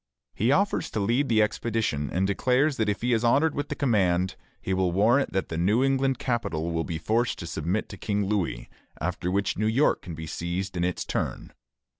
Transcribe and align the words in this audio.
He 0.33 0.51
offers 0.51 0.89
to 0.89 0.99
lead 0.99 1.29
the 1.29 1.43
expedition, 1.43 2.09
and 2.11 2.25
declares 2.25 2.77
that 2.77 2.89
if 2.89 3.03
he 3.03 3.13
is 3.13 3.23
honored 3.23 3.53
with 3.53 3.69
the 3.69 3.75
command, 3.75 4.35
he 4.59 4.73
will 4.73 4.91
warrant 4.91 5.31
that 5.33 5.49
the 5.49 5.59
New 5.59 5.83
England 5.83 6.17
capital 6.17 6.71
will 6.71 6.83
be 6.83 6.97
forced 6.97 7.37
to 7.37 7.45
submit 7.45 7.87
to 7.89 7.97
King 7.97 8.25
Louis, 8.25 8.67
after 8.99 9.29
which 9.29 9.59
New 9.59 9.67
York 9.67 10.01
can 10.01 10.15
be 10.15 10.25
seized 10.25 10.75
in 10.75 10.83
its 10.83 11.05
turn. 11.05 11.53